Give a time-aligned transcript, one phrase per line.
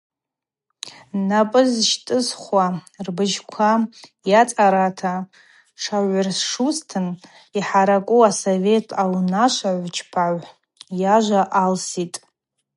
[1.27, 2.67] Напӏы щтӏызхквауа
[3.05, 3.71] рбыжьква
[4.31, 5.13] йацъарата
[5.77, 7.07] тшагӏвыршузтын
[7.57, 10.45] Йхӏаракӏу асовет Аунашвачпагӏв
[11.01, 12.17] йажва алситӏ.